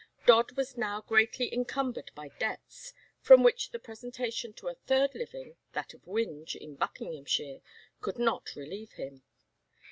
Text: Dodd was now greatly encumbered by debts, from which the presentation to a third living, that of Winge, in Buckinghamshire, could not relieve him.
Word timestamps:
Dodd 0.25 0.53
was 0.57 0.77
now 0.79 1.01
greatly 1.01 1.53
encumbered 1.53 2.09
by 2.15 2.29
debts, 2.29 2.91
from 3.19 3.43
which 3.43 3.69
the 3.69 3.77
presentation 3.77 4.51
to 4.53 4.67
a 4.67 4.73
third 4.73 5.13
living, 5.13 5.57
that 5.73 5.93
of 5.93 6.01
Winge, 6.07 6.55
in 6.55 6.73
Buckinghamshire, 6.75 7.61
could 8.01 8.17
not 8.17 8.55
relieve 8.55 8.93
him. 8.93 9.21